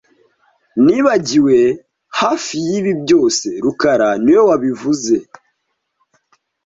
[0.85, 1.59] Nibagiwe
[2.19, 5.15] hafi yibi byose rukara niwe wabivuze